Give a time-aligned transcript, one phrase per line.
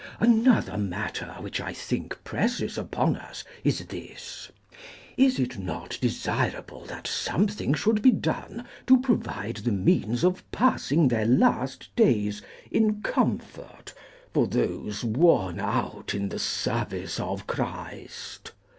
[0.19, 4.49] Another matter which I think presses upon us is this.
[5.15, 11.27] Is it not desirable something should be done to provide the means of passing their
[11.27, 12.41] last days
[12.71, 13.93] in comfort,
[14.33, 18.53] for those worn out in the service of Christ?